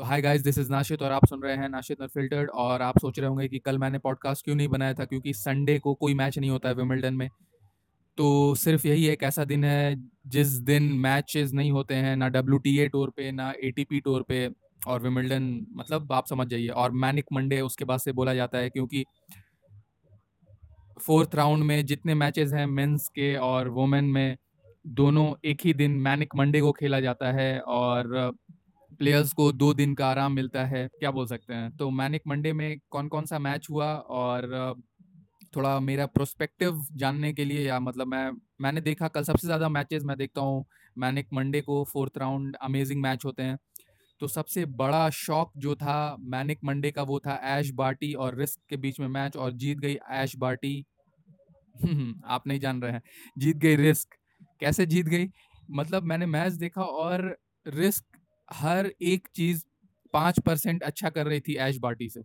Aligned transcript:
तो 0.00 0.04
hi 0.04 0.20
guys 0.22 0.42
this 0.42 0.58
is 0.58 0.70
Nashid 0.72 1.02
और 1.02 1.12
आप 1.12 1.26
सुन 1.26 1.42
रहे 1.42 1.56
हैं 1.56 1.68
नाशिद 1.68 1.96
फिल्टर्ड 2.06 2.50
और 2.50 2.82
आप 2.82 2.98
सोच 2.98 3.18
रहे 3.18 3.28
होंगे 3.28 3.48
कि 3.48 3.58
कल 3.58 3.78
मैंने 3.78 3.98
पॉडकास्ट 3.98 4.44
क्यों 4.44 4.54
नहीं 4.56 4.68
बनाया 4.68 4.94
था 4.94 5.04
क्योंकि 5.04 5.32
संडे 5.32 5.78
को 5.78 5.94
कोई 5.94 6.14
मैच 6.14 6.38
नहीं 6.38 6.50
होता 6.50 6.68
है 6.68 6.74
विमिल्टन 6.74 7.14
में। 7.14 7.28
तो 8.16 8.54
सिर्फ़ 8.54 8.86
यही 8.86 9.06
एक 9.06 9.22
ऐसा 9.22 9.44
दिन 9.44 9.64
है 9.64 10.10
जिस 10.26 10.46
दिन 10.46 10.82
मैचेस 10.82 11.52
नहीं 11.52 11.70
होते 11.70 11.94
हैं, 11.94 12.16
ना 12.16 12.28
डब्ल्यू 12.28 12.88
टूर 12.88 13.10
पे, 13.10 13.30
ना 13.32 13.52
ए 13.64 13.70
टी 13.70 13.84
पी 13.84 14.00
टूर 14.00 14.22
पे 14.22 14.48
और 14.86 15.02
विमिल्टन 15.02 15.66
मतलब 15.72 16.12
आप 16.12 16.26
समझ 16.26 16.46
जाइए 16.46 16.68
और 16.68 16.90
मैनिक 16.90 17.26
मंडे 17.32 17.60
उसके 17.60 17.84
बाद 17.84 18.00
से 18.00 18.12
बोला 18.12 18.34
जाता 18.34 18.58
है 18.58 18.70
क्योंकि 18.70 19.04
फोर्थ 21.00 21.34
राउंड 21.34 21.64
में 21.64 21.86
जितने 21.86 22.14
मैचेस 22.14 22.52
हैं 22.52 22.66
मेंस 22.66 23.08
के 23.08 23.34
और 23.34 23.68
वोमेन 23.68 24.04
में, 24.04 24.36
दोनों 24.86 25.32
एक 25.44 25.60
ही 25.64 25.74
दिन 25.74 25.90
मैनिक 25.90 26.36
मंडे 26.36 26.60
को 26.60 26.72
खेला 26.72 27.00
जाता 27.00 27.32
है 27.32 27.60
और 27.60 28.32
प्लेयर्स 29.00 29.32
को 29.32 29.50
दो 29.54 29.72
दिन 29.74 29.94
का 29.94 30.06
आराम 30.06 30.32
मिलता 30.32 30.64
है, 30.66 30.86
क्या 30.90 31.10
बोल 31.10 31.26
सकते 31.26 31.54
हैं? 31.54 31.70
तो 31.76 31.88
मैनिक 31.92 32.22
मंडे 32.28 32.52
में 32.52 32.78
कौन 32.90 33.08
कौन 33.08 33.24
सा 33.26 33.38
मैच 33.40 33.66
हुआ 33.70 33.92
और, 33.94 34.74
थोड़ा 35.56 35.78
मेरा 35.80 36.06
प्रोस्पेक्टिव 36.08 36.84
जानने 36.94 37.32
के 37.32 37.44
लिए 37.44 37.66
या 37.66 37.78
मतलब 37.80 38.06
मैं, 38.06 38.30
मैंने 38.60 38.80
देखा 38.80 39.08
कल 39.08 39.22
सबसे 39.24 39.46
ज़्यादा 39.46 39.68
मैचेस 39.68 40.02
मैं 40.04 40.16
देखता 40.18 40.40
हूँ 40.42 40.64
मैनिक 40.98 41.26
मंडे 41.32 41.60
को 41.62 41.82
फोर्थ 41.84 42.18
राउंड 42.18 42.56
अमेजिंग 42.62 43.02
मैच 43.02 43.24
होते 43.24 43.42
हैं। 43.42 43.58
तो 44.20 44.28
सबसे 44.28 44.64
बड़ा 44.78 45.08
शॉक 45.12 45.52
जो 45.58 45.74
था 45.76 45.96
मैनिक 46.22 46.58
मंडे 46.64 46.90
का 46.90 47.02
वो 47.04 47.18
था 47.20 47.34
ऐश 47.50 47.70
बार्टी 47.74 48.12
और 48.16 48.36
रिस्क 48.36 48.60
के 48.70 48.76
बीच 48.78 49.00
में 49.00 49.08
मैच 49.10 49.36
और 49.38 49.52
जीत 49.54 49.78
गई 49.80 49.96
ऐश 50.12 50.36
बार्टी 50.38 50.84
आप 52.26 52.46
नहीं 52.46 52.60
जान 52.60 52.82
रहे 52.82 52.92
हैं, 52.92 53.02
जीत 53.38 53.56
गई 53.58 53.76
रिस्क 53.76 54.16
कैसे 54.60 54.86
जीत 54.86 55.06
गई? 55.06 55.28
मतलब 55.72 56.04
मैंने 56.04 56.26
मैच 56.28 56.52
देखा 56.54 56.82
और 56.82 57.36
रिस्क 57.66 58.09
हर 58.50 58.90
एक 59.02 59.28
चीज़ 59.34 59.64
पाँच 60.14 60.38
परसेंट 60.40 60.82
अच्छा 60.82 61.10
कर 61.10 61.26
रही 61.26 61.40
थी 61.40 61.54
ऐश 61.58 61.78
बार्टी 61.78 62.08
से। 62.08 62.22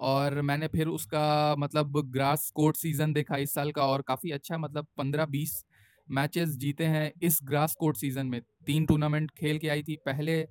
और 0.00 0.40
मैंने 0.42 0.68
फिर 0.68 0.86
उसका 0.88 1.54
मतलब 1.58 2.00
ग्रास 2.12 2.50
कोर्ट 2.54 2.76
सीज़न 2.76 3.12
देखा 3.12 3.36
इस 3.36 3.54
साल 3.54 3.70
का 3.72 3.86
और 3.86 4.02
काफ़ी 4.02 4.30
अच्छा 4.30 4.58
मतलब 4.58 4.86
पंद्रह 4.98 5.26
बीस 5.26 5.64
मैचेस 6.08 6.48
जीते 6.56 6.84
हैं 6.84 7.10
इस 7.22 7.38
ग्रास 7.44 7.74
कोर्ट 7.74 7.96
सीज़न 7.96 8.26
में। 8.26 8.40
तीन 8.66 8.86
टूर्नामेंट 8.86 9.30
खेल 9.30 9.58
के 9.58 9.68
आई 9.68 9.82
थी। 9.82 9.96
पहले 10.06 10.44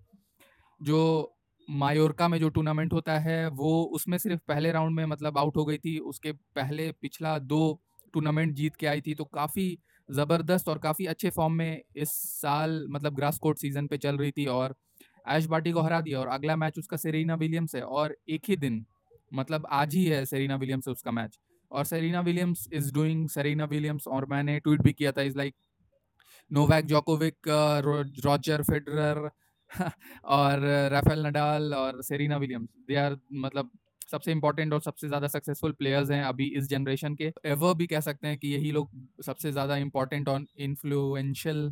जो 0.81 1.35
मायोरका 1.67 2.27
में 2.27 2.37
जो 2.39 2.49
टूर्नामेंट 2.49 2.93
होता 2.93 3.17
है 3.19 3.47
वो 3.49 3.83
उसमें 3.95 4.17
सिर्फ़ 4.17 4.41
पहले 4.47 4.71
राउंड 4.71 4.95
में 4.95 5.05
मतलब 5.05 5.37
आउट 5.37 5.57
हो 5.57 5.65
गई 5.65 5.77
थी। 5.77 5.97
उसके 5.99 6.31
पहले 6.31 6.91
पिछला 7.01 7.37
दो 7.39 7.79
टूर्नामेंट 8.13 8.55
जीत 8.55 8.75
के 8.75 8.87
आई 8.87 9.01
थी 9.01 9.13
तो 9.15 9.25
काफ़ी 9.25 9.67
ज़बरदस्त 10.11 10.69
और 10.69 10.77
काफ़ी 10.79 11.05
अच्छे 11.05 11.29
फॉर्म 11.29 11.53
में 11.53 11.81
इस 11.97 12.11
साल 12.41 12.85
मतलब 12.89 13.15
ग्रास 13.15 13.37
कोर्ट 13.39 13.57
सीज़न 13.57 13.87
पे 13.87 13.97
चल 13.97 14.17
रही 14.17 14.31
थी 14.31 14.45
और 14.51 14.75
ऐश 15.29 15.45
बाटी 15.45 15.71
को 15.71 15.81
हरा 15.81 15.99
दिया 16.01 16.19
और 16.19 16.27
अगला 16.29 16.55
मैच 16.55 16.77
उसका 16.79 16.97
सेरीना 16.97 17.35
विलियम्स 17.35 17.75
है 17.75 17.81
और 17.81 18.15
एक 18.29 18.49
ही 18.49 18.55
दिन 18.57 18.85
मतलब 19.31 19.67
आज 19.71 19.95
ही 19.95 20.05
है 20.05 20.25
सेरीना 20.25 20.55
विलियम्स 20.55 20.85
से 20.85 20.91
उसका 20.91 21.11
मैच 21.11 21.39
और 21.71 21.85
Serena 21.85 22.21
Williams 22.21 22.67
is 22.73 22.93
doing 22.93 23.27
Serena 23.29 23.65
Williams 23.65 24.07
और 24.07 24.25
मैंने 24.25 24.59
ट्वीट 24.59 24.81
भी 24.81 24.93
किया 24.93 25.11
था 25.11 25.21
is 25.21 25.37
like 25.37 25.55
Novak 26.51 26.85
Djokovic 26.85 27.47
Roger 28.25 28.61
Federer 28.61 29.29
और 30.37 30.59
राफेल 30.91 31.25
नडाल 31.25 31.73
और 31.73 32.01
सेरीना 32.03 32.37
विलियम्स 32.37 32.69
दे 32.87 32.95
आर 32.95 33.17
मतलब 33.35 33.69
सबसे 34.11 34.31
इंपॉर्टेंट 34.31 34.73
और 34.73 34.81
सबसे 34.81 35.07
ज़्यादा 35.07 35.27
सक्सेसफुल 35.27 35.71
प्लेयर्स 35.73 36.11
हैं 36.11 36.23
अभी 36.23 36.45
इस 36.57 36.67
जनरेशन 36.69 37.15
के। 37.15 37.31
एवर 37.47 37.73
भी 37.75 37.87
कह 37.87 37.99
सकते 37.99 38.27
हैं 38.27 38.37
कि 38.37 38.47
यही 38.47 38.71
लोग 38.71 38.89
सबसे 39.25 39.51
ज़्यादा 39.51 39.77
इंपॉर्टेंट 39.77 40.29
और 40.29 40.45
इन्फ्लुएंशियल 40.59 41.71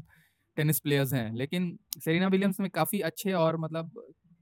टेनिस 0.58 0.80
प्लेयर्स 0.80 1.14
हैं। 1.14 1.32
लेकिन 1.36 1.78
सेरिना 2.00 2.28
विलियम्स 2.28 2.60
में 2.60 2.70
काफ़ी 2.70 3.00
अच्छे 3.02 3.34
और 3.36 3.58
मतलब 3.58 3.92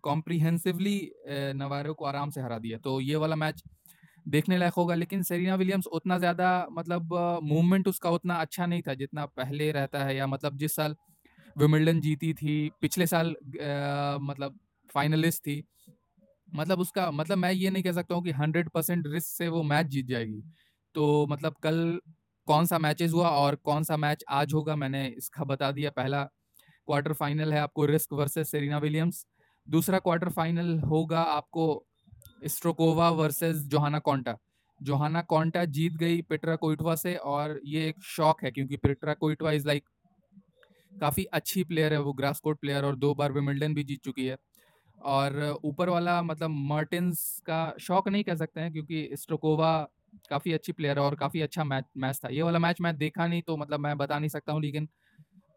कॉम्प्रीहेंसिवली 0.03 0.99
नवारो 1.55 1.93
को 1.93 2.05
आराम 2.05 2.29
से 2.29 2.41
हरा 2.41 2.57
दिया। 2.59 2.77
तो 2.77 2.99
ये 3.01 3.15
वाला 3.15 3.35
मैच 3.35 3.63
देखने 4.27 4.57
लायक 4.57 4.73
होगा। 4.73 4.95
लेकिन 4.95 5.23
सेरिना 5.23 5.55
विलियम्स 5.55 5.87
उतना 5.93 6.17
ज़्यादा 6.19 6.49
मतलब 6.71 7.13
मूवमेंट 7.43 7.87
उसका 7.87 8.09
उतना 8.09 8.36
अच्छा 8.37 8.65
नहीं 8.65 8.81
था 8.81 8.93
जितना 8.93 9.25
पहले 9.37 9.71
रहता 9.71 10.03
है। 10.03 10.15
या 10.15 10.27
मतलब 10.27 10.57
जिस 10.57 10.75
साल 10.75 10.95
विमिल्डन 11.55 11.99
जीती 12.02 12.33
थी 12.33 12.55
पिछले 12.81 13.07
साल 13.07 13.30
आ, 13.30 14.17
मतलब 14.19 14.59
फाइनलिस्ट 14.89 15.41
थी 15.41 15.63
मतलब 16.47 16.80
उसका 16.80 17.09
मतलब 17.11 17.37
मैं 17.37 17.52
ये 17.52 17.69
नहीं 17.69 17.83
कह 17.83 17.91
सकता 17.91 18.15
हूँ 18.15 18.23
कि 18.23 18.31
हंड्रेड 18.31 18.69
परसेंट 18.69 19.08
रिस्क 19.08 19.27
से 19.27 19.47
वो 19.47 19.63
मैच 19.63 19.85
जीत 19.87 20.05
जाएगी। 20.08 20.41
तो 20.95 21.25
मतलब 21.30 21.55
कल 21.63 21.99
कौन 22.47 22.65
सा 22.65 22.77
मैचेस 22.80 23.11
हुआ 23.11 23.30
और 23.30 23.55
कौन 23.55 23.83
सा 23.83 23.97
मैच 23.97 24.23
आज 24.30 24.53
होगा, 24.53 24.75
मैंने 24.75 25.05
इसका 25.07 25.43
बता 25.43 25.71
दिया। 25.71 25.89
पहला 25.89 26.23
क्वार्टर 26.87 27.13
फाइनल 27.13 27.53
है 27.53 27.59
आपको 27.59 27.86
रिस्क 27.86 28.13
वर्सेस 28.13 28.52
सेरिना 28.52 28.77
विलियम्स। 28.77 29.25
दूसरा 29.67 29.99
क्वार्टर 29.99 30.30
फाइनल 30.30 30.77
होगा 30.81 31.21
आपको 31.21 31.86
Strycova 32.47 33.09
versus 33.11 33.57
Johanna 33.67 33.99
Konta 33.99 34.37
Johanna 34.81 35.21
Konta 35.21 35.63
जीत 35.67 35.93
गई 35.93 36.21
पेट्रा 36.21 36.55
कोइटवा 36.55 36.95
से 36.95 37.15
और 37.15 37.59
ये 37.65 37.87
एक 37.89 38.03
शॉक 38.05 38.43
है 38.43 38.52
क्योंकि 38.52 38.77
पेट्रा 38.77 39.13
कोइटवा 39.13 39.52
इज़ 39.52 39.67
लाइक 39.67 39.83
काफ़ी 40.91 41.23
अच्छी 41.33 41.63
प्लेयर 41.63 41.93
है 41.93 41.99
वो 42.02 42.13
ग्रास 42.13 42.39
कोर्ट 42.39 42.59
प्लेयर 42.59 42.86
और 42.86 42.95
दो 42.95 43.13
बार 43.15 43.31
विमिल्टन 43.31 43.73
भी 43.73 43.83
जीत 43.83 44.03
चुकी 44.03 44.25
है। 44.25 44.37
और 45.02 45.59
ऊपर 45.65 45.89
वाला 45.89 46.21
मतलब 46.23 46.49
मार्टिन्स 46.49 47.19
का 47.45 47.73
शौक 47.80 48.08
नहीं 48.09 48.23
कह 48.23 48.35
सकते 48.35 48.61
हैं, 48.61 48.71
क्योंकि 48.71 49.09
स्ट्रोकोवा 49.13 49.71
काफ़ी 50.30 50.53
अच्छी 50.53 50.71
प्लेयर 50.71 50.99
है 50.99 51.05
और 51.05 51.15
काफ़ी 51.15 51.41
अच्छा 51.41 51.63
मैच 51.63 51.85
मैच 51.97 52.19
था। 52.23 52.30
ये 52.30 52.41
वाला 52.41 52.59
मैच 52.59 52.81
मैं 52.81 52.95
देखा 52.97 53.27
नहीं 53.27 53.41
तो 53.41 53.57
मतलब 53.57 53.80
मैं 53.80 53.97
बता 53.97 54.19
नहीं 54.19 54.30
सकता 54.30 54.53
हूँ, 54.53 54.61
लेकिन 54.61 54.87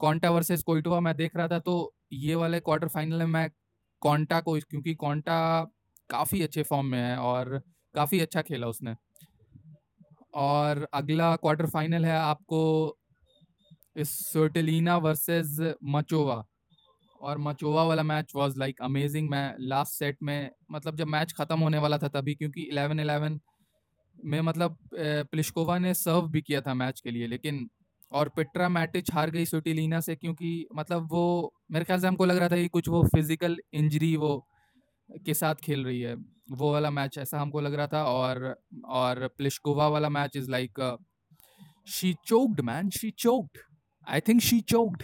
कॉन्टा 0.00 0.30
वर्सेस 0.30 0.62
कोइटोवा 0.62 1.00
मैं 1.00 1.14
देख 1.16 1.36
रहा 1.36 1.48
था 1.48 1.58
तो 1.60 1.94
ये 2.14 2.34
वाले 2.34 2.60
क्वार्टर 2.60 2.88
फाइनल 2.88 3.18
में 3.18 3.26
मैं 3.26 3.48
कॉन्टा 4.02 4.40
को, 4.40 4.58
क्योंकि 4.60 4.94
कॉन्टा 4.96 5.62
काफ़ी 6.10 6.42
अच्छे 6.42 6.62
फॉर्म 6.62 6.86
में 6.86 6.98
है 6.98 7.16
और 7.18 7.58
काफ़ी 7.94 8.20
अच्छा 8.20 8.42
खेला 8.42 8.66
उसने। 8.66 8.94
और 10.34 10.86
अगला 10.94 11.34
क्वार्टर 11.36 11.66
फाइनल 11.66 12.04
है 12.04 12.16
आपको 12.18 12.96
सोटलिना 13.98 14.96
वर्सेस 14.98 15.58
मचोवा। 15.84 16.42
और 17.20 17.38
मचोवा 17.38 17.84
वाला 17.84 18.02
मैच 18.04 18.32
वाज 18.36 18.56
लाइक 18.58 18.80
अमेजिंग 18.82 19.28
मैं 19.30 19.54
लास्ट 19.60 19.92
सेट 19.94 20.16
में 20.22 20.50
मतलब 20.72 20.96
जब 20.96 21.06
मैच 21.08 21.32
ख़त्म 21.38 21.58
होने 21.60 21.78
वाला 21.78 21.98
था 21.98 22.08
तभी, 22.10 22.34
क्योंकि 22.34 22.62
इलेवन 22.62 23.00
इलेवन 23.00 23.40
में 24.16 24.40
मतलब 24.42 24.78
प्लिशकोवा 24.94 25.78
ने 25.78 25.94
सर्व 25.96 26.28
भी 26.28 26.42
किया 26.42 26.60
था 26.60 26.74
मैच 26.74 27.00
के 27.00 27.10
लिए, 27.10 27.26
लेकिन 27.26 27.68
और 28.12 28.28
पेट्रा 28.36 28.68
मैटिच 28.68 29.12
हार 29.12 29.30
गई 29.30 29.44
सोटिलीना 29.46 30.00
से 30.00 30.14
क्योंकि 30.16 30.66
मतलब 30.76 31.08
वो, 31.12 31.52
मेरे 31.72 31.84
ख्याल 31.84 32.00
से 32.00 32.06
हमको 32.06 32.24
लग 32.24 32.36
रहा 32.36 32.48
था 32.48 32.56
कि 32.56 32.68
कुछ 32.68 32.88
वो 32.88 33.02
फ़िज़िकल 33.06 33.56
इंजरी 33.74 34.16
वो 34.16 34.46
के 35.08 35.34
साथ 35.34 35.54
खेल 35.64 35.84
रही 35.84 36.00
है। 36.00 36.14
वो 36.52 36.72
वाला 36.72 36.90
मैच 36.90 37.18
ऐसा 37.18 37.40
हमको 37.40 37.60
लग 37.60 37.74
रहा 37.74 37.86
था 37.86 38.02
और 38.04 38.54
और 38.90 39.26
प्लिशकोवा 39.38 39.86
वाला 39.88 40.08
match 40.08 40.36
is 40.36 40.50
like 40.50 40.80
she 41.88 42.12
choked 42.26 42.60
man 42.60 42.90
she 42.90 43.10
choked 43.18 43.58
I 44.08 44.20
think 44.20 44.40
she 44.40 44.60
choked 44.60 45.02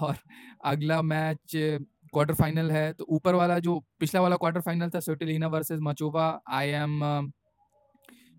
और 0.00 0.16
अगला 0.64 1.02
मैच 1.02 1.52
क्वार्टर 1.56 2.34
फाइनल 2.34 2.70
है 2.70 2.92
तो 2.92 3.06
ऊपर 3.08 3.34
वाला 3.34 3.58
जो 3.58 3.78
पिछला 4.00 4.20
वाला 4.20 4.36
क्वार्टर 4.36 4.60
फाइनल 4.60 4.90
था 4.90 5.00
Svitolina 5.00 5.46
versus 5.46 5.78
Muchova 5.82 6.42
I 6.48 6.68
am 6.68 7.00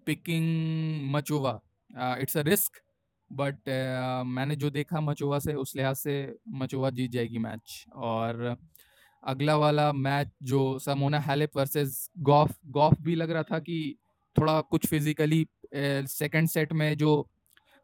picking 0.05 1.11
Muchova 1.11 1.59
it's 2.19 2.37
a 2.37 2.41
risk 2.41 2.81
but 3.31 3.69
मैंने 4.25 4.55
जो 4.55 4.69
देखा 4.69 5.01
मचोवा 5.01 5.39
से, 5.39 5.53
उस 5.53 5.75
लिहाज 5.75 5.95
से 5.95 6.35
मचोवा 6.49 6.89
जीत 6.89 7.11
जाएगी 7.11 7.37
मैच 7.37 7.85
और 7.95 8.57
अगला 9.23 9.55
वाला 9.55 9.91
मैच 9.93 10.31
जो 10.43 10.79
Simona 10.79 11.19
Halep 11.19 11.57
versus 11.57 12.09
Gauff 12.19 12.57
Gauff 12.65 13.01
भी 13.01 13.15
लग 13.15 13.31
रहा 13.31 13.43
था 13.43 13.59
कि 13.59 13.95
थोड़ा 14.39 14.61
कुछ 14.61 14.85
फिजिकली 14.85 15.47
सेकंड 15.75 16.47
सेट 16.47 16.73
में 16.73 16.97
जो 16.97 17.29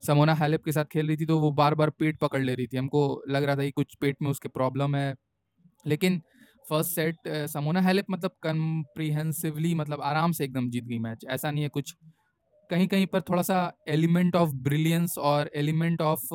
समोना 0.04 0.34
हैलिप 0.36 0.64
के 0.66 0.72
साथ 0.72 0.86
खेल 0.92 1.08
रही 1.08 1.18
थी 1.18 1.26
तो 1.26 1.40
वो 1.40 1.52
बार 1.54 1.76
बार 1.76 1.90
पेट 1.92 2.18
पकड़ 2.20 2.42
ले 2.44 2.54
रही 2.56 2.68
थी। 2.68 2.78
हमको 2.78 3.02
लग 3.30 3.44
रहा 3.44 3.56
था 3.56 3.64
कि 3.64 3.72
कुछ 3.72 3.96
पेट 4.02 4.18
में 4.22 4.30
उसके 4.32 4.50
प्रॉब्लम 4.50 4.96
है। 4.96 5.14
लेकिन 5.86 6.22
फ़र्स्ट 6.66 6.92
सेट 6.92 7.28
समोना 7.50 7.82
हैलिप 7.82 8.06
मतलब 8.12 8.32
कम्प्रीहेंसिवली 8.44 9.74
मतलब 9.76 10.02
आराम 10.04 10.32
से 10.32 10.44
एकदम 10.46 10.70
जीत 10.70 10.84
गई 10.86 11.00
मैच। 11.00 11.26
ऐसा 11.30 11.52
नहीं 11.52 11.64
है 11.64 11.70
कुछ 11.70 11.96
कहीं 12.70 12.88
कहीं 12.88 13.06
पर 13.08 13.22
थोड़ा 13.22 13.42
सा 13.42 13.72
एलिमेंट 13.90 14.36
ऑफ़ 14.36 14.50
ब्रिलियंस 14.64 15.18
और 15.20 15.50
एलिमेंट 15.56 16.02
ऑफ़ 16.02 16.34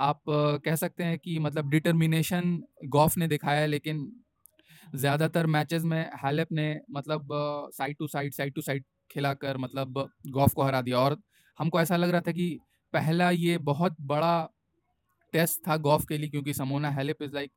आप 0.00 0.20
कह 0.64 0.76
सकते 0.76 1.04
हैं 1.04 1.18
कि 1.18 1.38
मतलब 1.38 1.68
डिटर्मिनेशन 1.70 2.58
गॉफ 2.88 3.16
ने 3.18 3.28
दिखाया 3.28 3.66
लेकिन 3.66 4.10
ज़्यादातर 4.94 5.46
मैचेस 5.48 5.82
में 5.84 6.00
हैलिप 6.24 6.52
ने 6.52 6.64
मतलब 6.90 7.28
side 7.74 7.96
to 7.98 8.06
side 8.06 8.32
side 8.34 8.54
to 8.54 8.60
side 8.62 8.84
खिलाकर 9.10 9.58
मतलब 9.58 10.08
गॉफ 10.28 10.52
को 10.54 10.62
हरा 10.62 10.80
दिया। 10.82 10.98
और 10.98 11.16
हमको 11.58 11.80
ऐसा 11.80 11.96
लग 11.96 12.10
रहा 12.10 12.20
था 12.20 12.32
कि 12.32 12.58
पहला 12.92 13.30
ये 13.30 13.58
बहुत 13.58 13.96
बड़ा 14.00 14.34
टेस्ट 15.32 15.60
था 15.68 15.76
गॉफ 15.78 16.04
के 16.08 16.18
लिए 16.18 16.30
क्योंकि 16.30 16.54
समोना 16.54 16.90
हेलिप 16.90 17.22
इज़ 17.22 17.34
लाइक 17.34 17.50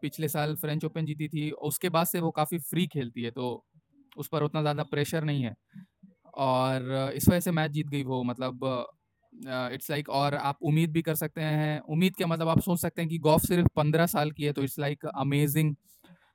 पिछले 0.00 0.28
साल 0.28 0.54
फ्रेंच 0.56 0.84
ओपन 0.84 1.06
जीती 1.06 1.28
थी 1.28 1.50
उसके 1.62 1.88
बाद 1.88 2.06
से 2.06 2.20
वो 2.20 2.30
काफ़ी 2.30 2.58
फ्री 2.60 2.86
खेलती 2.86 3.22
है 3.22 3.30
तो 3.30 3.64
उस 4.16 4.28
पर 4.28 4.42
उतना 4.42 4.60
ज़्यादा 4.60 4.82
प्रेशर 4.82 5.24
नहीं 5.24 5.42
है। 5.44 5.54
और 6.38 7.12
इस 7.14 7.28
वजह 7.28 7.40
से 7.40 7.50
मैच 7.50 7.70
जीत 7.70 7.86
गई 7.86 8.02
वो 8.02 8.22
मतलब 8.22 8.64
इट्स 9.32 9.90
लाइक 9.90 10.04
like, 10.04 10.16
और 10.16 10.34
आप 10.34 10.58
उम्मीद 10.62 10.90
भी 10.92 11.02
कर 11.02 11.14
सकते 11.14 11.40
हैं 11.40 11.80
उम्मीद 11.80 12.16
के 12.16 12.24
मतलब 12.24 12.48
आप 12.48 12.60
सोच 12.60 12.80
सकते 12.80 13.02
हैं 13.02 13.08
कि 13.10 13.18
गॉफ 13.18 13.40
सिर्फ़ 13.40 13.68
पंद्रह 13.76 14.06
साल 14.06 14.30
की 14.30 14.44
है 14.44 14.52
तो 14.52 14.62
इट्स 14.62 14.78
लाइक 14.78 15.06
अमेजिंग 15.06 15.74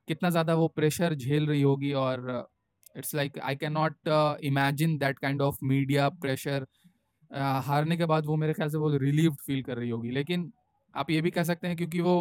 कितना 0.08 0.30
ज़्यादा 0.30 0.54
वो 0.54 0.68
प्रेशर 0.68 1.14
झेल 1.14 1.46
रही 1.46 1.62
होगी 1.62 1.92
और 1.92 2.48
it's 2.96 3.14
like 3.14 3.38
I 3.38 3.56
can 3.56 3.72
not 3.72 4.08
imagine 4.44 4.96
that 4.98 5.18
kind 5.18 5.42
of 5.42 5.58
media 5.64 6.08
pressure 6.18 6.66
हारने 7.30 7.96
के 7.96 8.06
बाद 8.06 8.26
वो 8.26 8.36
मेरे 8.36 8.52
ख्याल 8.54 8.68
से 8.70 8.78
वो 8.78 8.90
रिलीव 8.98 9.34
फील 9.46 9.62
कर 9.62 9.76
रही 9.78 9.90
होगी। 9.90 10.10
लेकिन 10.12 10.50
आप 10.94 11.10
ये 11.10 11.20
भी 11.22 11.30
कह 11.30 11.42
सकते 11.44 11.68
हैं 11.68 11.76
क्योंकि 11.76 12.00
वो 12.02 12.18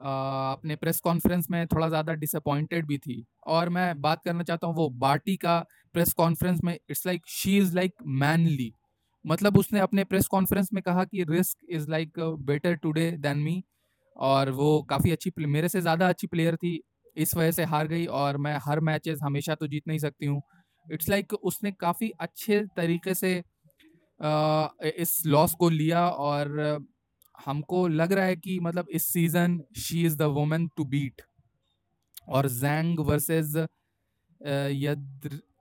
अपने 0.00 0.74
प्रेस 0.76 1.00
कॉन्फ्रेंस 1.00 1.46
में 1.50 1.66
थोड़ा 1.66 1.88
ज़्यादा 1.88 2.12
डिसअपॉइंटेड 2.14 2.86
भी 2.86 2.98
थी। 2.98 3.24
और 3.48 3.68
मैं 3.68 4.00
बात 4.00 4.22
करना 4.24 4.42
चाहता 4.42 4.66
हूँ 4.66 4.74
वो 4.76 4.88
बाटी 4.98 5.36
का 5.36 5.58
प्रेस 5.94 6.12
कॉन्फ्रेंस 6.12 6.60
में 6.64 6.74
it's 6.74 7.06
like 7.06 7.22
she 7.28 7.56
is 7.58 7.74
like 7.76 7.94
mainly 8.18 8.72
मतलब 9.24 9.56
उसने 9.58 9.80
अपने 9.80 10.04
प्रेस 10.04 10.26
कॉन्फ्रेंस 10.28 10.68
में 10.74 10.82
कहा 10.82 11.04
कि 11.04 11.24
risk 11.30 11.58
is 11.70 11.90
like 11.90 12.18
better 12.46 12.74
today 12.76 13.10
than 13.18 13.38
me 13.38 13.62
और 14.16 14.50
वो 14.52 14.70
काफ़ी 14.90 15.10
अच्छी 15.12 15.32
मेरे 15.38 15.68
से 15.68 15.80
ज़्यादा 15.80 16.08
अच्छी 16.08 16.26
प्लेयर 16.26 16.56
थी, 16.56 16.80
इस 17.16 17.36
वजह 17.36 17.50
से 17.52 17.64
हार 17.64 17.86
गई। 17.88 18.04
और 18.06 18.36
मैं 18.38 18.58
हर 18.64 18.80
मैचेस 18.82 19.18
हमेशा 19.24 19.54
तो 19.54 19.66
जीत 19.66 19.88
नहीं 19.88 19.98
सकती 19.98 20.26
हूँ। 20.26 20.40
इट्स 20.92 21.08
लाइक 21.08 21.32
उसने 21.32 21.72
काफ़ी 21.72 22.10
अच्छे 22.20 22.60
तरीके 22.76 23.14
से 23.14 23.42
आ, 24.22 24.68
इस 24.96 25.22
लॉस 25.26 25.54
को 25.54 25.68
लिया 25.68 26.08
और 26.08 26.86
हमको 27.46 27.86
लग 27.88 28.12
रहा 28.12 28.24
है 28.24 28.36
कि 28.36 28.58
मतलब 28.60 28.88
इस 28.90 29.06
season 29.06 29.60
she 29.76 30.04
is 30.06 30.16
the 30.16 30.22
women 30.22 30.66
to 30.76 30.84
beat 30.84 31.22
और 32.28 32.48
जैंग 32.48 33.00
वर्सेस 33.00 33.56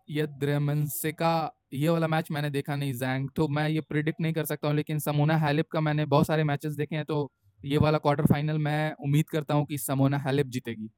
यद्रमनसिका 0.09 1.51
ये 1.73 1.89
वाला 1.89 2.07
मैच 2.07 2.31
मैंने 2.31 2.49
देखा 2.49 2.75
नहीं 2.75 2.93
जैंग 2.93 3.29
तो 3.35 3.47
मैं 3.47 3.67
ये 3.69 3.81
प्रिडिक्ट 3.81 4.21
नहीं 4.21 4.33
कर 4.33 4.45
सकता 4.45 4.67
हूँ 4.67 4.75
लेकिन 4.75 4.99
समोना 4.99 5.37
हैलिप 5.37 5.67
का 5.71 5.79
मैंने 5.79 6.05
बहुत 6.05 6.27
सारे 6.27 6.43
मैचेस 6.43 6.73
देखे 6.73 6.95
हैं 6.95 7.05
तो 7.05 7.31
ये 7.65 7.77
वाला 7.77 7.97
क्वार्टर 7.97 8.25
फाइनल 8.25 8.57
मैं 8.57 8.93
उम्मीद 8.93 9.29
करता 9.29 9.53
हूँ 9.53 9.65
कि 9.65 9.77
समोना 9.77 10.17
हैलिप 10.17 10.47
जीतेगी। 10.47 10.89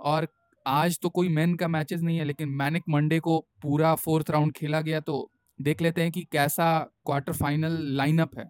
और 0.00 0.28
आज 0.68 0.98
तो 1.02 1.08
कोई 1.08 1.28
मैन 1.28 1.54
का 1.54 1.68
मैचेस 1.68 2.00
नहीं 2.00 2.18
है 2.18 2.24
लेकिन 2.24 2.48
मैनिक 2.48 2.82
मंडे 2.88 3.18
को 3.20 3.38
पूरा 3.62 3.94
फोर्थ 3.94 4.30
राउंड 4.30 4.52
खेला 4.52 4.80
गया 4.80 5.00
तो 5.00 5.30
देख 5.58 5.82
लेते 5.82 6.02
हैं 6.02 6.12
कि 6.12 6.22
कैसा 6.32 6.66
क्वार्टर 7.06 7.32
फाइनल 7.32 7.76
लाइनअप 7.96 8.38
है। 8.38 8.44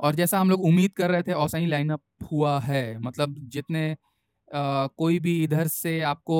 और 0.00 0.14
जैसा 0.14 0.40
हम 0.40 0.50
लोग 0.50 0.64
उम्मीद 0.64 0.92
कर 0.92 1.10
रहे 1.10 1.22
थे 1.22 1.34
वैसा 1.34 1.58
ही 1.58 1.66
लाइनअप 1.66 2.02
हुआ 2.32 2.58
है। 2.60 2.98
मतलब 2.98 3.34
जितने 3.48 3.90
आ, 4.48 4.86
कोई 4.86 5.18
भी 5.20 5.42
इधर 5.44 5.66
से 5.68 6.00
आपको 6.02 6.38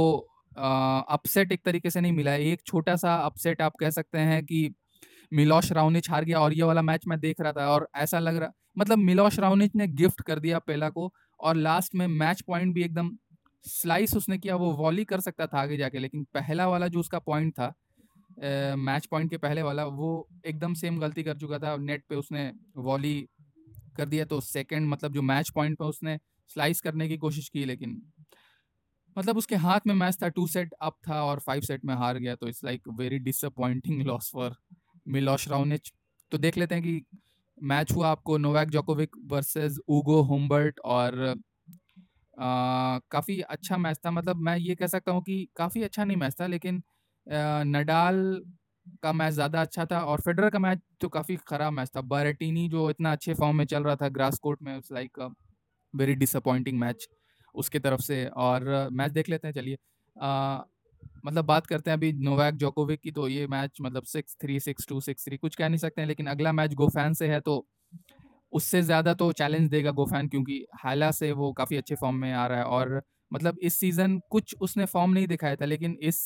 अपसेट 0.56 1.52
एक 1.52 1.60
तरीके 1.64 1.90
से 1.90 2.00
नहीं 2.00 2.12
मिला 2.12 2.30
है। 2.30 2.44
एक 2.44 2.60
छोटा 2.66 2.96
सा 2.96 3.14
अपसेट 3.16 3.62
आप 3.62 3.76
कह 3.80 3.90
सकते 3.90 4.18
हैं 4.18 4.44
कि 4.44 4.68
मिलोश 5.32 5.72
राउनिच 5.72 6.10
हार 6.10 6.24
गया 6.24 6.40
और 6.40 6.52
ये 6.54 6.62
वाला 6.62 6.82
मैच 6.82 7.06
मैं 7.08 7.18
देख 7.20 7.40
रहा 7.40 7.52
था 7.52 7.66
और 7.68 7.88
ऐसा 7.96 8.18
लग 8.18 8.36
रहा 8.36 8.52
मतलब 8.78 8.98
मिलोश 8.98 9.38
राउनिच 9.38 9.74
ने 9.76 9.86
गिफ्ट 9.88 10.22
कर 10.22 10.38
दिया 10.38 10.58
पहला 10.58 10.88
को 10.90 11.12
और 11.40 11.56
लास्ट 11.56 11.94
में 11.94 12.06
मैच 12.06 12.40
पॉइंट 12.40 12.74
भी 12.74 12.82
एकदम 12.82 13.10
स्लाइस 13.64 14.14
उसने 14.16 14.38
किया, 14.38 14.56
वो 14.56 14.72
वॉली 14.74 15.04
कर 15.04 15.20
सकता 15.20 15.46
था 15.46 15.60
आगे 15.60 15.76
जाके, 15.76 15.98
लेकिन 15.98 16.24
पहला 16.34 16.68
वाला 16.68 16.88
जो 16.88 17.00
उसका 17.00 17.18
पॉइंट 17.20 17.52
था 17.54 17.72
मैच 18.76 19.06
पॉइंट 19.06 19.30
के 19.30 19.36
पहले 19.38 19.62
वाला, 19.62 19.84
वो 19.84 20.28
एकदम 20.46 20.74
सेम 20.74 20.98
गलती 21.00 21.22
कर 21.22 21.36
चुका 21.38 21.58
था। 21.58 21.76
नेट 21.78 22.04
पे 22.08 22.16
उसने 22.16 22.50
वॉली 22.78 23.28
कर 23.96 24.06
दिया 24.06 24.24
तो 24.24 24.40
सेकंड 24.40 24.88
मतलब 24.88 25.12
जो 25.12 25.22
मैच 25.22 25.50
पॉइंट 25.50 25.78
पे 25.78 25.84
उसने 25.84 26.18
स्लाइस 26.50 26.80
करने 26.80 27.08
की 27.08 27.16
कोशिश 27.18 27.48
की, 27.48 27.64
लेकिन 27.64 28.00
मतलब 29.16 29.36
उसके 29.36 29.56
हाथ 29.56 29.80
में 29.86 29.94
मैच 29.94 30.16
था 30.22 30.28
टू 30.28 30.46
सेट 30.46 30.72
अप 30.82 30.96
था 31.08 31.22
और 31.24 31.38
फाइव 31.38 31.62
सेट 31.62 31.84
में 31.84 31.94
हार 31.94 32.18
गया 32.18 32.34
तो 32.34 32.48
it's 32.48 32.64
like 32.64 32.88
very 32.98 33.18
disappointing 33.18 34.02
loss 34.02 34.30
for 34.32 34.56
Milos 35.08 35.48
Raonic 35.48 35.92
तो 36.32 36.38
देख 36.38 36.56
लेते 36.58 36.74
हैं 36.74 36.84
कि 36.84 37.04
मैच 37.62 37.92
हुआ 37.92 38.08
आपको 38.08 38.38
Novak 38.38 38.68
Djokovic 38.68 39.16
versus 39.24 39.78
Hugo 39.88 40.20
Humbert 40.22 40.80
और 40.84 41.34
काफ़ी 42.36 43.40
अच्छा 43.40 43.76
मैच 43.78 43.98
था। 44.06 44.10
मतलब 44.10 44.36
मैं 44.38 44.56
ये 44.58 44.74
कह 44.74 44.86
सकता 44.88 45.12
हूँ 45.12 45.22
कि 45.22 45.46
काफ़ी 45.56 45.82
अच्छा 45.82 46.04
नहीं 46.04 46.16
मैच 46.16 46.34
था, 46.40 46.46
लेकिन 46.46 46.82
नडाल 47.68 48.40
का 49.02 49.12
मैच 49.12 49.32
ज़्यादा 49.34 49.60
अच्छा 49.60 49.84
था 49.86 50.00
और 50.04 50.20
फेडरर 50.20 50.50
का 50.50 50.58
मैच 50.58 50.80
तो 51.00 51.08
काफ़ी 51.10 51.36
ख़राब 51.48 51.72
मैच 51.72 51.90
था। 51.96 52.00
बारेटिनी 52.02 52.68
जो 52.68 52.88
इतना 52.90 53.12
अच्छे 53.12 53.34
फॉर्म 53.34 53.56
में 53.56 53.64
चल 53.66 53.82
रहा 53.84 53.96
था 53.96 54.08
ग्रास 54.10 54.38
कोर्ट 54.38 54.62
में, 54.62 54.76
उस 54.76 54.92
लाइक 54.92 55.18
वेरी 55.94 56.14
डिसअपॉइंटिंग 56.16 56.78
मैच 56.80 57.08
उसके 57.54 57.78
तरफ़ 57.78 58.00
से 58.02 58.24
और 58.26 58.88
मैच 58.92 59.12
देख 59.12 59.28
लेते 59.28 59.48
हैं, 59.48 59.54
चलिए। 59.54 59.76
मतलब 61.26 61.44
बात 61.44 61.66
करते 61.66 61.90
हैं 61.90 61.96
अभी 61.96 62.12
नोवैक 62.14 62.54
जोकोविक 62.56 63.00
की 63.00 63.10
तो 63.12 63.28
ये 63.28 63.46
मैच 63.46 63.78
मतलब 63.82 64.02
six 64.04 64.36
three, 64.40 64.58
six 64.60 64.86
two, 64.88 65.00
six 65.00 65.24
three 65.24 65.36
कुछ 65.36 65.54
कह 65.56 65.68
नहीं 65.68 65.78
सकते 65.78 66.00
हैं, 66.00 66.08
लेकिन 66.08 66.26
अगला 66.26 66.52
मैच 66.52 66.74
गोफैन 66.74 67.14
से 67.14 67.28
है 67.28 67.40
तो 67.40 67.64
उससे 68.54 68.82
ज़्यादा 68.82 69.14
तो 69.14 69.30
चैलेंज 69.34 69.68
देगा 69.70 69.90
गोफैन 69.92 70.28
क्योंकि 70.28 70.64
हाला 70.84 71.10
से 71.12 71.30
वो 71.32 71.52
काफ़ी 71.52 71.76
अच्छे 71.76 71.94
फॉर्म 71.94 72.16
में 72.16 72.32
आ 72.32 72.46
रहा 72.46 72.58
है 72.58 72.64
और 72.66 73.00
मतलब 73.30 73.58
इस 73.62 73.74
सीज़न 73.74 74.18
कुछ 74.30 74.54
उसने 74.60 74.84
फॉर्म 74.86 75.12
नहीं 75.12 75.26
दिखाया 75.26 75.56
था, 75.56 75.64
लेकिन 75.64 75.96
इस 76.02 76.20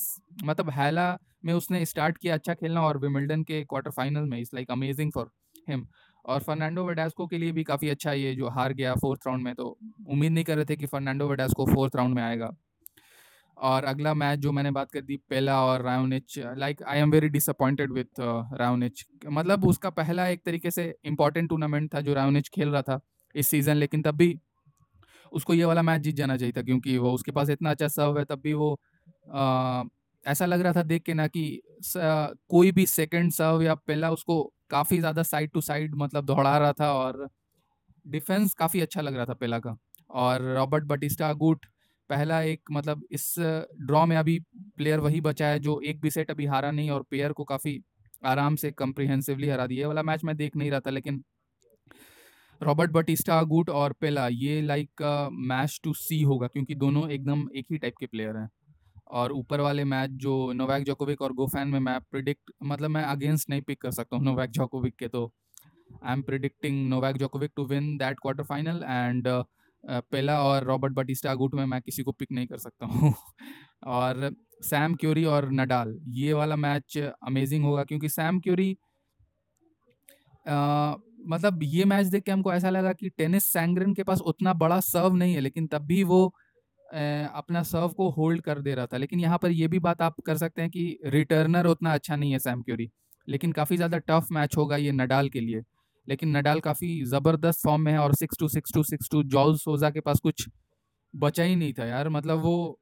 मतलब 0.45 0.71
हैला 0.71 1.17
में 1.45 1.53
उसने 1.55 1.85
स्टार्ट 1.87 2.19
किया 2.19 2.35
अच्छा 2.35 2.55
खेलना 2.55 2.83
और 2.83 2.99
विमिल्डन 2.99 3.43
के 3.43 3.63
क्वार्टर 3.65 3.91
फाइनल 3.91 4.25
में 4.25 4.39
is 4.41 4.55
like 4.55 4.71
amazing 4.71 5.13
for 5.13 5.31
him 5.69 5.87
और 6.25 6.41
फर्नांडो 6.43 6.85
वेडास्को 6.85 7.27
के 7.27 7.39
लिए 7.39 7.53
भी 7.53 7.65
काफ़ी 7.65 7.89
अच्छा 7.89 8.13
ये 8.13 8.35
जो 8.35 8.49
हार 8.51 8.73
गया 8.73 8.95
फोर्थ 8.97 9.27
राउंड 9.27 9.43
में 9.45 9.55
तो 9.55 9.67
उम्मीद 10.09 10.33
नहीं 10.33 10.45
कर 10.45 10.57
रहे 10.57 10.65
थे 10.65 10.77
कि 10.77 10.87
फर्नांडो 10.87 11.29
वेडास्को 11.29 11.67
फोर्थ 11.67 11.97
राउंड 11.97 12.15
में 12.15 12.23
आएगा। 12.23 12.51
और 13.59 13.85
अगला 13.85 14.15
मैच 14.15 14.39
जो 14.39 14.53
मैंने 14.53 14.71
बात 14.71 14.91
कर 14.91 15.01
दी 15.01 15.17
पेला 15.29 15.61
और 15.65 15.83
Raonic 15.83 16.39
like 16.57 16.83
I 16.83 16.99
am 16.99 17.11
very 17.11 17.29
disappointed 17.29 17.93
with 17.93 18.21
Raonic 18.55 19.05
मतलब 19.27 19.65
उसका 19.65 19.91
पहला 19.91 20.27
एक 20.29 20.43
तरीके 20.45 20.71
से 20.71 20.95
इंपॉर्टेंट 21.05 21.49
टूर्नामेंट 21.49 21.95
था 21.95 22.01
जो 22.01 22.15
राउनिच 22.15 22.49
खेल 22.49 22.69
रहा 22.69 22.83
था 22.83 23.01
इस 23.35 23.49
सीज़न 23.49 23.77
लेकिन 23.77 24.03
तब 24.03 24.17
भी 24.17 24.39
उसको 25.33 25.55
ये 25.55 25.65
वाला 25.65 25.83
मैच 25.83 26.01
जीत 26.01 26.15
जाना 26.15 26.37
चाहिए 26.37 26.53
था 26.57 26.63
क्योंकि 26.63 26.99
वो 26.99 27.13
उसके 27.13 27.33
पास 27.33 27.51
इतना 27.51 27.71
अच्छा 27.71 27.89
सर्व 27.89 28.19
है 28.19 28.25
तब 28.25 28.41
भी 28.41 28.53
वो 28.53 28.81
आ, 29.31 29.83
ऐसा 30.27 30.47
लग 30.47 30.61
रहा 30.61 30.73
था 30.73 30.83
देख 30.83 31.03
के 31.03 31.15
ना 31.15 31.27
कि 31.27 31.61
स, 31.83 31.93
कोई 32.49 32.73
भी 32.73 32.87
सेकंड 32.87 33.33
सर्व 33.33 33.63
या 33.63 33.75
पहला 33.75 34.11
उसको 34.11 34.43
काफ़ी 34.71 34.99
ज़्यादा 34.99 35.23
साइड 35.23 35.51
टू 35.51 35.61
साइड 35.61 35.95
मतलब 35.95 36.25
दौड़ा 36.25 36.59
रहा 36.59 36.73
था 36.73 36.93
और 36.93 37.29
डिफेंस 38.07 38.55
काफ़ी 38.55 38.81
अच्छा 38.81 39.01
लग 39.01 39.17
रहा 39.17 39.25
था 39.25 39.35
पहला 39.35 39.59
का। 39.59 39.77
और 40.11 40.43
रॉबर्ट 40.55 40.85
बटिस्टा 40.85 41.33
गुट 41.33 41.67
पहला 42.11 42.41
एक 42.43 42.71
मतलब 42.73 43.05
इस 43.11 43.35
ड्रॉ 43.39 44.05
में 44.07 44.17
अभी 44.17 44.39
प्लेयर 44.77 45.01
वही 45.01 45.21
बचा 45.21 45.47
है 45.47 45.59
जो 45.61 45.81
एक 45.87 46.01
भी 46.01 46.11
सेट 46.11 46.31
अभी 46.31 46.47
हारा 46.47 46.71
नहीं 46.71 46.91
और 46.91 47.03
प्लेयर 47.03 47.33
को 47.33 47.45
काफ़ी 47.45 47.81
आराम 48.25 48.57
से 48.57 48.71
कंप्रिहेंसिवली 48.73 49.49
हरा 49.49 49.67
दिया 49.67 49.89
वाला 49.89 50.03
मैच 50.03 50.25
मैं 50.25 50.37
देख 50.37 50.57
नहीं 50.57 50.71
रहा 50.71 50.81
था, 50.81 50.91
लेकिन 50.91 51.23
रॉबर्ट 52.61 52.91
बटिस्टा, 52.91 53.43
गुट 53.45 53.71
और 53.71 53.93
पेला, 53.93 54.27
ये 54.29 54.61
लाइक 54.63 55.03
मैच 55.33 55.81
टू 55.85 55.93
सी 55.95 56.21
होगा, 56.23 56.47
क्योंकि 56.47 56.75
दोनों 56.75 57.09
एकदम 57.11 57.49
एक 57.57 57.67
ही 57.71 57.79
टाइप 57.79 57.95
के 58.01 58.07
प्लेयर 58.07 58.37
हैं। 58.37 58.49
और 59.11 59.33
ऊपर 59.33 59.61
वाले 59.61 59.85
मैच 59.85 60.11
जो 60.23 60.53
नोवैक 60.53 60.83
जोकोविक 60.85 61.23
और 61.23 61.33
गोफैन 61.33 61.69
में 61.69 61.79
मैं 61.81 61.99
प्रिडिक्ट 62.03 62.51
मतलब 62.63 62.91
मैं 62.91 63.03
अगेंस्ट 63.05 63.51
नहीं 63.51 63.63
पिक 63.63 63.81
कर 63.83 63.91
सकता 63.91 64.17
हूँ 64.17 64.25
नोवैक 64.25 64.51
जोकोविक 64.51 64.95
के 64.99 65.09
तो 65.09 65.25
I 66.05 66.13
am 66.13 66.23
predicting 66.23 66.89
Novak 66.89 67.17
Djokovic 67.17 67.53
to 67.57 67.65
win 67.67 67.97
that 67.99 68.19
quarter 68.23 68.43
final 68.45 68.83
and 68.85 69.29
Pella 69.85 70.41
और 70.43 70.65
रॉबर्ट 70.65 70.93
बटिस्टा 70.95 71.35
गुट 71.35 71.55
में 71.55 71.65
मैं 71.67 71.81
किसी 71.83 72.03
को 72.03 72.13
पिक 72.13 72.33
नहीं 72.33 72.47
कर 72.47 72.59
सकता 72.59 72.87
हूँ। 72.87 73.15
और 73.87 74.31
सैम 74.63 74.95
क्यूरी 74.95 75.25
और 75.27 75.51
नडाल, 75.53 75.99
ये 76.09 76.33
वाला 76.33 76.57
मैच 76.59 76.99
अमेजिंग 76.99 77.65
होगा 77.65 77.85
क्योंकि 77.85 78.09
सैम 78.11 78.41
क्यूरी 78.41 78.77
मतलब 81.27 81.63
ये 81.65 81.85
मैच 81.85 82.07
देख 82.07 82.23
के 82.25 82.33
हमको 82.33 82.53
ऐसा 82.53 82.71
लगा 82.71 82.93
कि 82.93 83.09
टेनिस 83.11 83.45
सैंग्रन 83.47 83.95
के 83.95 84.03
पास 84.05 84.21
उतना 84.23 84.53
बड़ा 84.55 84.79
सर्व 84.83 85.15
नहीं 85.15 85.35
है, 85.35 85.41
लेकिन 85.41 85.67
तब 85.67 85.83
भी 85.87 86.03
वो 86.05 86.25
अपना 86.87 87.63
सर्व 87.65 87.89
को 87.97 88.09
होल्ड 88.11 88.41
कर 88.43 88.61
दे 88.61 88.75
रहा 88.75 88.87
था। 88.87 88.97
लेकिन 88.97 89.21
यहाँ 89.21 89.39
पर 89.39 89.51
ये 89.53 89.69
भी 89.69 89.79
बात 89.81 90.03
आप 90.03 90.21
कर 90.27 90.37
सकते 90.37 90.63
हैं 90.63 90.71
कि 90.71 90.99
रिटर्नर 91.07 91.67
उतना 91.67 91.93
अच्छा 91.95 92.17
नहीं 92.17 92.33
है 92.33 92.39
सैम 92.39 92.63
क्यूरी, 92.63 92.91
लेकिन 93.29 93.53
काफ़ी 93.53 93.77
ज़्यादा 93.77 93.99
टफ 94.01 94.27
मैच 94.33 94.57
होगा 94.57 94.77
ये 94.79 94.93
नडाल 94.93 95.29
के 95.29 95.41
लिए। 95.41 95.63
लेकिन 96.09 96.37
नडाल 96.37 96.61
काफ़ी 96.61 97.05
ज़बरदस्त 97.05 97.61
फॉर्म 97.65 97.83
में 97.83 97.93
है 97.93 97.99
और 97.99 98.15
six 98.15 98.37
two 98.41 98.49
six 98.49 98.73
two 98.75 98.83
six 98.83 99.09
two 99.13 99.23
Joao 99.23 99.57
Sousa 99.57 99.91
के 99.91 100.01
पास 100.01 100.21
कुछ 100.21 100.49
बचा 101.17 101.43
ही 101.43 101.57
नहीं 101.57 101.73
था 101.73 101.85
यार। 101.85 102.09
मतलब 102.09 102.39
वो 102.39 102.81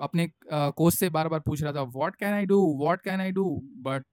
अपने 0.00 0.30
कोच 0.52 0.94
से 0.94 1.10
बार 1.10 1.28
बार 1.28 1.40
पूछ 1.40 1.62
रहा 1.62 1.72
था 1.72 1.82
what 1.82 2.16
can 2.16 2.32
I 2.32 2.46
do 2.46 2.60
what 2.84 3.00
can 3.00 3.20
I 3.20 3.30
do 3.30 3.60
but 3.64 4.04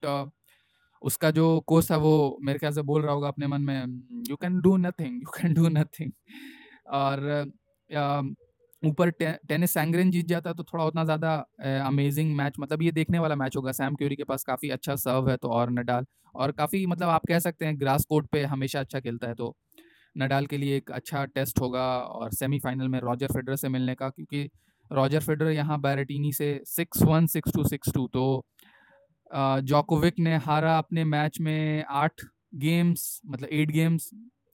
उसका 1.02 1.32
जो 1.32 1.60
कोच 1.60 1.92
था 1.92 1.98
वो 1.98 2.38
मेरे 2.42 2.60
ख्याल 2.60 2.74
से 2.74 2.82
बोल 2.82 3.02
रहा 3.02 3.14
होगा 3.14 3.28
अपने 3.28 3.48
मन 3.48 3.62
में 3.62 3.86
you 4.30 4.36
can 4.36 4.60
do 4.62 4.78
nothing 4.78 5.16
you 5.16 5.32
can 5.42 5.54
do 5.54 5.68
nothing 5.68 6.12
और 6.88 7.52
ऊपर 8.86 9.10
टे, 9.10 9.32
टेनिस 9.48 9.74
सैंग्रेन 9.74 10.12
जीत 10.12 10.28
जाता 10.28 10.50
है 10.50 10.56
तो 10.56 10.64
थोड़ा 10.64 10.86
उतना 10.86 11.04
ज़्यादा 11.06 11.34
अमेजिंग 11.88 12.36
मैच 12.36 12.56
मतलब 12.60 12.82
ये 12.82 12.92
देखने 12.92 13.20
वाला 13.20 13.36
मैच 13.36 13.56
होगा। 13.58 13.72
सैम 13.74 13.96
क्यूरी 13.96 14.16
के 14.16 14.24
पास 14.24 14.44
काफ़ी 14.44 14.70
अच्छा 14.70 14.96
सर्व 14.98 15.30
है 15.30 15.38
तो 15.38 15.50
और 15.50 15.72
नडाल। 15.72 16.06
और 16.36 16.52
काफ़ी 16.54 16.86
मतलब 16.86 17.10
आप 17.10 17.26
कह 17.28 17.40
सकते 17.40 17.66
हैं 17.66 17.80
ग्रास 17.80 18.06
कोर्ट 18.06 18.28
पे 18.32 18.44
हमेशा 18.46 18.80
अच्छा 18.80 19.00
खेलता 19.00 19.28
है 19.28 19.34
तो 19.36 19.56
नडाल 20.16 20.46
के 20.46 20.58
लिए 20.58 20.78
एक 20.78 20.92
अच्छा 20.92 21.24
टेस्ट 21.28 21.60
होगा 21.62 21.86
और 22.00 22.32
सेमीफाइनल 22.34 22.88
में 22.88 23.00
रॉजर 23.00 23.28
फेडर 23.28 23.56
से 23.56 23.70
मिलने 23.70 23.96
का 23.96 24.10
क्योंकि 24.10 24.50
रॉजर 24.92 25.20
फेडर 25.20 25.50
यहाँ 25.52 25.80
बैरेटिनी 25.82 26.32
से 26.34 26.60
six 26.66 27.02
one 27.04 27.28
six 27.28 27.54
two 27.54 27.64
six 27.64 27.92
two 27.94 28.08
तो 28.14 28.46
जॉकोविक 29.64 30.20
ने 30.20 30.36
हारा 30.38 30.78
अपने 30.78 31.04
मैच 31.06 31.40
में 31.42 31.86
आठ 31.92 32.22
गेम्स 32.56 33.22
मतलब 33.26 33.50
eight 33.52 33.72
games 33.72 34.10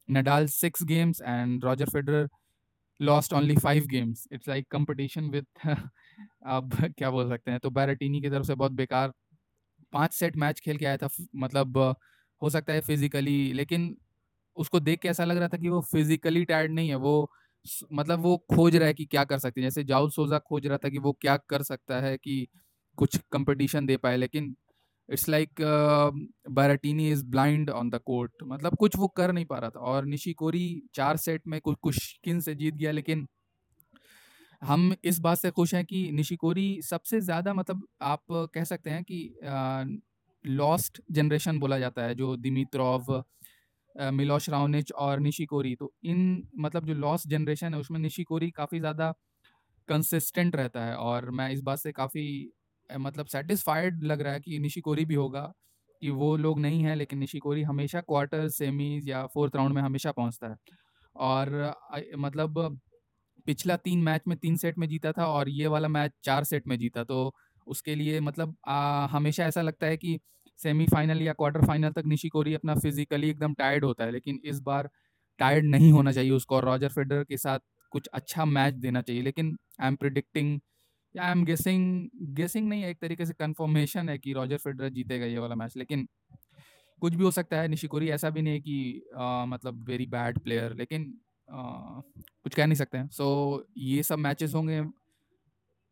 Nadal 0.10 0.46
six 0.50 0.84
games 0.84 1.22
and 1.22 1.64
Roger 1.64 1.90
Federer 1.90 2.28
lost 3.02 3.34
only 3.34 3.56
five 3.58 3.86
games 3.88 4.28
it's 4.34 4.48
like 4.50 4.68
competition 4.72 5.30
with 5.30 5.46
अब 6.48 6.72
क्या 6.98 7.10
बोल 7.12 7.30
सकते 7.30 7.52
हैं? 7.52 7.60
तो 7.60 7.70
बैराटीनी 7.72 8.22
की 8.22 8.30
तरफ़ 8.30 8.46
से 8.48 8.56
बहुत 8.56 8.72
बेकार 8.74 9.12
पाँच 9.94 10.14
सेट 10.14 10.38
मैच 10.38 10.60
खेल 10.62 10.78
के 10.78 10.86
आया 10.86 10.98
था 10.98 11.10
मतलब 11.38 11.78
हो 12.42 12.50
सकता 12.50 12.74
है 12.74 12.82
फिजिकली 12.82 13.54
लेकिन 13.54 13.96
उसको 14.58 14.80
देख 14.82 15.00
के 15.02 15.10
ऐसा 15.10 15.26
लग 15.26 15.38
रहा 15.38 15.48
था 15.50 15.58
कि 15.58 15.70
वो 15.70 15.82
फिजिकली 15.92 16.46
टायर्ड 16.46 16.72
नहीं 16.74 16.90
है। 16.90 16.96
वो 16.98 17.30
मतलब 17.94 18.20
वो 18.22 18.38
खोज 18.56 18.76
रहा 18.76 18.88
है 18.88 18.94
कि 18.94 19.06
क्या 19.06 19.24
कर 19.26 19.40
सकते 19.40 19.62
हैं। 19.62 19.68
जैसे 19.70 19.84
जाउल 19.86 20.10
सोजा 20.12 20.40
खोज 20.42 20.68
रहा 20.68 20.78
था 20.78 20.90
कि 20.90 21.00
वो 21.00 21.12
क्या 21.22 21.38
कर 21.50 21.64
सकता 21.64 22.00
है 22.02 22.18
कि 22.18 22.48
कुछ 22.98 23.18
कंपटीशन 23.34 23.86
दे 23.86 23.98
पाए, 23.98 24.18
लेकिन 24.18 24.56
it's 25.10 25.28
like 25.30 25.62
Berrettini 26.52 27.10
is 27.12 27.26
blind 27.28 27.70
on 27.72 27.90
the 27.90 28.00
court 28.06 28.44
मतलब 28.46 28.76
कुछ 28.80 28.98
वो 28.98 29.08
कर 29.10 29.32
नहीं 29.34 29.46
पा 29.46 29.58
रहा 29.60 29.70
था। 29.70 29.80
और 29.82 30.06
निशिकोरी 30.08 30.82
चार 30.96 31.18
सेट 31.20 31.42
में 31.48 31.60
कुछ 31.62 31.78
कुश्किन 31.82 32.40
से 32.42 32.56
जीत 32.56 32.74
गया, 32.76 32.92
लेकिन 32.92 33.28
हम 34.62 34.94
इस 35.04 35.20
बात 35.20 35.38
से 35.38 35.50
खुश 35.52 35.74
हैं 35.74 35.84
कि 35.86 36.10
निशिकोरी 36.14 36.82
सबसे 36.84 37.20
ज़्यादा 37.22 37.54
मतलब 37.54 37.88
आप 38.04 38.22
कह 38.54 38.64
सकते 38.64 38.90
हैं 38.90 39.04
कि 39.04 39.20
लॉस्ट 40.46 41.02
जनरेशन 41.12 41.60
बोला 41.60 41.80
जाता 41.80 42.04
है, 42.04 42.16
जो 42.16 42.36
दिमित्रोव 42.38 43.24
मिलोश 43.96 44.50
राउनिच 44.50 44.92
और 44.94 45.20
निशिकोरी। 45.20 45.76
तो 45.76 45.92
इन 46.06 46.48
मतलब 46.60 46.86
जो 46.86 46.94
लॉस्ट 46.96 47.28
जनरेशन 47.30 47.74
है, 47.74 47.80
उसमें 47.80 48.00
निशिकोरी 48.00 48.50
काफ़ी 48.52 48.80
ज़्यादा 48.80 49.14
कंसिस्टेंट 49.88 50.56
रहता 50.56 50.86
है। 50.86 50.96
और 50.98 51.30
मैं 51.32 51.50
इस 51.52 51.62
बात 51.64 51.80
से 51.80 51.92
काफ़ी 51.94 52.26
मतलब 52.98 53.26
सेटिस्फाइड 53.28 54.04
लग 54.04 54.22
रहा 54.22 54.34
है 54.34 54.40
कि 54.40 54.60
निशिकोरी 54.60 55.06
भी 55.06 55.16
होगा 55.16 55.52
कि 56.02 56.10
वो 56.12 56.36
लोग 56.38 56.60
नहीं 56.60 56.84
है 56.84 56.96
लेकिन 56.96 57.20
निशिकोरी 57.20 57.64
हमेशा 57.64 58.02
क्वार्टर 58.02 58.48
सेमीज 58.50 59.10
या 59.10 59.26
फोर्थ 59.28 59.56
राउंड 59.56 59.74
में 59.76 59.82
हमेशा 59.82 60.12
पहुँचता 60.12 60.48
है। 60.50 60.56
और 61.16 61.74
मतलब 62.18 62.80
पिछला 63.48 63.76
तीन 63.78 64.04
मैच 64.04 64.22
में 64.28 64.38
तीन 64.38 64.56
सेट 64.58 64.78
में 64.78 64.88
जीता 64.90 65.12
था 65.12 65.26
और 65.28 65.50
ये 65.50 65.68
वाला 65.68 65.88
मैच 65.90 66.12
चार 66.24 66.44
सेट 66.44 66.68
में 66.68 66.78
जीता 66.80 67.04
तो 67.04 67.34
उसके 67.68 67.96
लिए 67.96 68.20
मतलब 68.22 68.56
आ, 68.68 69.06
हमेशा 69.08 69.46
ऐसा 69.46 69.62
लगता 69.62 69.88
है 69.88 69.98
कि 69.98 70.20
सेमीफाइनल 70.60 71.22
या 71.22 71.34
क्वार्टर 71.34 71.66
फाइनल 71.68 71.92
तक 71.92 72.04
निशिकोरी 72.08 72.54
अपना 72.54 72.76
फिजिकली 72.76 73.30
एकदम 73.30 73.54
टायर्ड 73.56 73.86
होता 73.86 74.04
है 74.06 74.12
लेकिन 74.12 74.40
इस 74.46 74.60
बार 74.62 74.90
टायर्ड 75.40 75.66
नहीं 75.66 75.92
होना 75.92 76.12
चाहिए 76.12 76.32
उसको 76.32 76.56
और 76.56 76.66
रॉजर 76.66 76.90
फेडर 76.90 77.24
के 77.24 77.38
साथ 77.38 77.60
कुछ 77.92 78.08
अच्छा 78.14 78.46
मैच 78.46 78.74
देना 78.76 79.02
चाहिए। 79.02 79.22
लेकिन 79.22 79.58
I 79.82 79.88
am 79.88 79.96
predicting 79.96 80.60
I 81.20 81.32
am 81.32 81.44
guessing 81.46 82.10
guessing 82.36 82.68
नहीं 82.70 82.82
है 82.82 82.90
एक 82.90 83.00
तरीके 83.02 83.26
से 83.26 83.34
कंफर्मेशन 83.34 84.10
है 84.10 84.18
कि 84.18 84.34
रॉजर 84.34 84.58
फेडरर 84.58 84.90
जीतेगा 84.90 85.26
ये 85.26 85.40
वाला 85.40 85.56
मैच 85.56 85.74
लेकिन 85.78 86.08
कुछ 87.02 87.14
भी 87.14 87.24
हो 87.24 87.32
सकता 87.32 87.58
है 87.58 87.68
निशिकोरी 87.68 88.10
ऐसा 88.10 88.30
भी 88.30 88.42
नहीं 88.42 88.54
है 88.54 88.60
कि 88.60 89.04
आ, 89.18 89.46
मतलब 89.46 89.84
वेरी 89.88 90.06
बैड 90.06 90.40
प्लेयर 90.40 90.74
लेकिन 90.74 91.14
आ, 91.52 91.62
कुछ 92.44 92.56
कह 92.56 92.66
नहीं 92.66 92.76
सकते 92.76 92.98
हैं। 92.98 93.08
सो 93.08 93.58
so, 93.58 93.74
ये 93.78 94.04
सब 94.04 94.20
मैचेस 94.20 94.54
होंगे। 94.56 94.82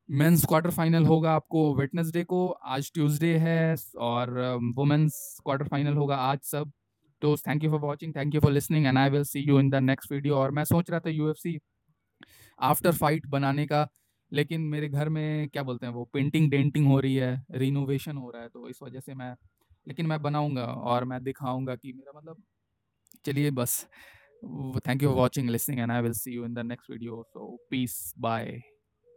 मेंस 0.10 0.46
क्वार्टर 0.46 0.70
फाइनल 0.70 1.06
होगा 1.06 1.32
आपको 1.32 1.76
वेटनेसडे 1.76 2.24
को 2.24 2.48
आज 2.48 2.92
ट्यूसडे 2.94 3.38
है 3.38 3.76
और 3.98 4.32
वुमेन्स 4.76 5.40
क्वार्टर 5.44 5.68
फाइनल 5.68 5.94
होगा 5.94 6.16
आज 6.16 6.40
सब। 6.44 6.72
तो 7.22 7.36
thank 7.38 7.64
you 7.64 7.70
for 7.72 7.80
watching 7.80 8.16
thank 8.16 8.36
you 8.36 8.42
for 8.42 8.52
listening 8.52 8.86
and 8.86 8.98
I 8.98 9.10
will 9.10 9.24
see 9.24 9.40
you 9.40 9.60
in 9.60 9.70
the 9.70 9.76
next 9.76 10.12
video 10.12 10.36
और 10.36 10.52
मैं 10.52 10.64
सोच 10.64 10.90
रहा 10.92 11.00
था 11.00 11.10
यूएफसी 11.10 11.58
आफ्टर 12.60 12.92
फाइट 12.92 13.26
बनाने 13.28 13.66
का 13.66 13.88
लेकिन 14.32 14.62
मेरे 14.62 14.90
घर 14.90 15.10
में 15.10 15.50
क्या 15.50 15.64
बोलते 15.64 15.86
हैं 15.86 15.94
वो 15.94 16.06
पेंटिंग 16.14 16.50
डेंटिंग 16.52 16.88
हो 16.88 17.00
रही 17.00 17.16
है 17.16 17.46
रिनोवेशन 17.52 18.18
हो 18.18 18.32
रहा 18.32 18.42
है 18.42 18.50
तो 18.50 18.70
इस 18.70 18.80
वजह 18.84 19.00
से 19.00 19.14
मैं 19.14 19.36
लेकिन 19.88 20.06
मैं 20.06 20.22
बनाऊँगा 20.22 20.66
और 20.66 21.04
मैं 21.04 21.24
दिखाऊँगा 21.24 21.76
कि 21.76 21.94
मेरा 21.94 22.18
मतलब 22.20 22.44
चलिए 23.26 23.52
बस। 23.52 23.88
Thank 24.88 25.04
you 25.04 25.10
for 25.10 25.18
watching 25.18 25.50
listening 25.50 25.82
and 25.82 25.92
I 25.92 26.02
will 26.02 26.14
see 26.14 26.32
you 26.32 26.46
in 26.46 26.54
the 26.54 26.60
next 26.60 26.92
video 26.92 27.24
so 27.28 27.58
peace 27.70 28.14
bye 28.20 28.62